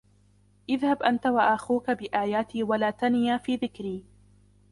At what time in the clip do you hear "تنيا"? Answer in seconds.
2.91-3.37